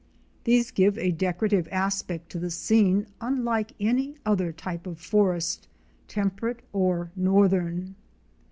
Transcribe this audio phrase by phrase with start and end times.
[0.45, 5.67] These give a decorative aspect to the scene unlike any other type of forest—
[6.17, 7.93] temperate or northern.